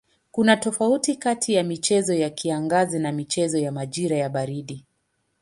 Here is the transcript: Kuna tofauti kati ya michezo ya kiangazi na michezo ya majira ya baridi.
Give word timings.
Kuna 0.31 0.57
tofauti 0.57 1.15
kati 1.15 1.53
ya 1.53 1.63
michezo 1.63 2.13
ya 2.13 2.29
kiangazi 2.29 2.99
na 2.99 3.11
michezo 3.11 3.57
ya 3.59 3.71
majira 3.71 4.17
ya 4.17 4.29
baridi. 4.29 4.85